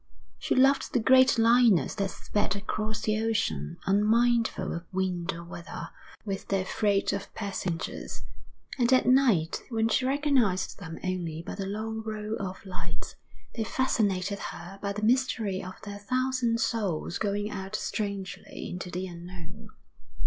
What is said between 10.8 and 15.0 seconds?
only by the long row of lights, they fascinated her by